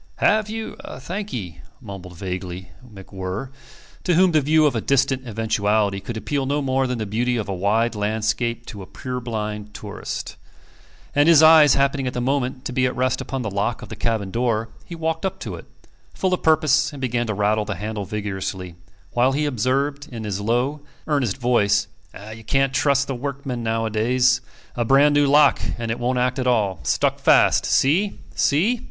[0.15, 0.75] "Have you?
[0.97, 3.51] Thank 'ee," mumbled vaguely MacWhirr,
[4.03, 7.37] to whom the view of a distant eventuality could appeal no more than the beauty
[7.37, 10.37] of a wide landscape to a purblind tourist;
[11.13, 13.89] and his eyes happening at the moment to be at rest upon the lock of
[13.89, 15.65] the cabin door, he walked up to it,
[16.15, 18.73] full of purpose, and began to rattle the handle vigorously,
[19.11, 21.87] while he observed, in his low, earnest voice,
[22.33, 24.41] "You can't trust the workmen nowadays.
[24.75, 26.79] A brand new lock, and it won't act at all.
[26.81, 27.67] Stuck fast.
[27.67, 28.17] See?
[28.33, 28.79] See?"